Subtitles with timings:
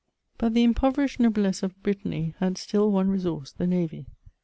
[0.39, 4.07] But the impoverished noblesse of Brittany had still one resource— the navy.